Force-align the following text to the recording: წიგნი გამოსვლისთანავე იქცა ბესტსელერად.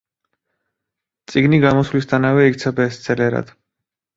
წიგნი 1.33 1.59
გამოსვლისთანავე 1.65 2.49
იქცა 2.53 2.75
ბესტსელერად. 2.81 3.57